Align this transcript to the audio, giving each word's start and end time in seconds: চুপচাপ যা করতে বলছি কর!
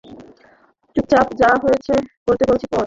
চুপচাপ 0.95 1.27
যা 1.41 1.49
করতে 2.25 2.43
বলছি 2.49 2.65
কর! 2.67 2.79